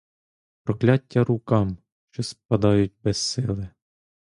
Прокляття 0.63 1.23
рукам, 1.23 1.77
що 2.11 2.23
спадають 2.23 2.93
без 3.03 3.17
сили! 3.17 3.69